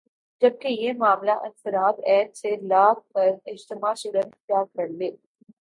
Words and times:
جبکہ 0.41 0.67
یہ 0.67 0.93
معاملہ 0.93 1.31
انفراد 1.31 1.99
عیت 2.07 2.37
سے 2.37 2.55
ل 2.61 2.71
کر 3.13 3.29
اجتماع 3.45 3.93
صورت 3.93 4.25
اختیار 4.25 4.65
کر 4.75 4.87
لے 4.87 5.11